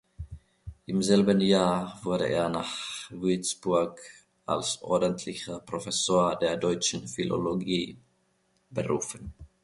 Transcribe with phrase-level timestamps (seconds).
[0.87, 4.01] Im selben Jahr wurde er nach Würzburg
[4.47, 7.99] als ordentlicher Professor der deutschen Philologie
[8.71, 9.31] berufen.